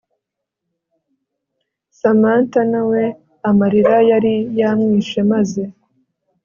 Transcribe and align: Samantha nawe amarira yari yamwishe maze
Samantha 1.99 2.61
nawe 2.71 3.01
amarira 3.49 3.97
yari 4.09 4.33
yamwishe 4.59 5.19
maze 5.31 5.61